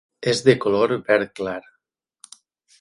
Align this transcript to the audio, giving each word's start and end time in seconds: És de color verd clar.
És 0.31 0.39
de 0.47 0.55
color 0.63 0.95
verd 1.11 1.37
clar. 1.41 1.61